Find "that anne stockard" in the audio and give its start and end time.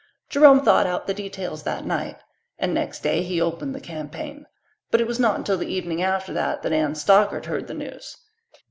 6.63-7.45